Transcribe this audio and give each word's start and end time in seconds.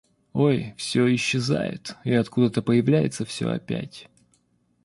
Ой! 0.33 0.73
всё 0.77 1.13
исчезает 1.13 1.95
и 2.05 2.11
откуда-то 2.11 2.63
появляется 2.63 3.23
всё 3.23 3.51
опять. 3.51 4.09